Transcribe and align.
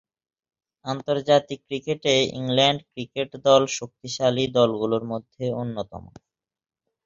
আন্তর্জাতিক 0.85 1.59
ক্রিকেটে 1.67 2.13
England 2.39 2.79
cricket 2.89 3.29
দল 3.45 3.63
শক্তিশালী 3.77 4.45
দলগুলোর 4.57 5.03
মধ্যে 5.11 5.43
অন্যতম। 5.61 6.03